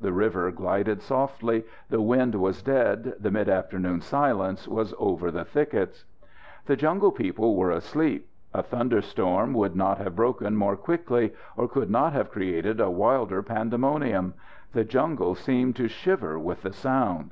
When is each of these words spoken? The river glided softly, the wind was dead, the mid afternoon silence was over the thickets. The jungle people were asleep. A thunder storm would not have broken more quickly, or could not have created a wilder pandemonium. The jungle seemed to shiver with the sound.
The 0.00 0.12
river 0.12 0.50
glided 0.50 1.00
softly, 1.02 1.62
the 1.88 2.02
wind 2.02 2.34
was 2.34 2.64
dead, 2.64 3.14
the 3.20 3.30
mid 3.30 3.48
afternoon 3.48 4.00
silence 4.00 4.66
was 4.66 4.92
over 4.98 5.30
the 5.30 5.44
thickets. 5.44 6.04
The 6.66 6.74
jungle 6.74 7.12
people 7.12 7.54
were 7.54 7.70
asleep. 7.70 8.26
A 8.52 8.60
thunder 8.60 9.00
storm 9.00 9.54
would 9.54 9.76
not 9.76 9.98
have 9.98 10.16
broken 10.16 10.56
more 10.56 10.76
quickly, 10.76 11.32
or 11.56 11.68
could 11.68 11.90
not 11.90 12.12
have 12.12 12.32
created 12.32 12.80
a 12.80 12.90
wilder 12.90 13.40
pandemonium. 13.40 14.34
The 14.72 14.82
jungle 14.82 15.36
seemed 15.36 15.76
to 15.76 15.86
shiver 15.86 16.40
with 16.40 16.62
the 16.62 16.72
sound. 16.72 17.30